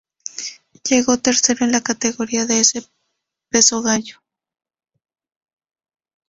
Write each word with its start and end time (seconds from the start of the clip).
Llegó 0.83 1.19
tercero 1.19 1.63
en 1.63 1.71
la 1.73 1.81
categoría 1.81 2.47
de 2.47 2.63
peso 3.49 3.83
gallo. 3.83 4.17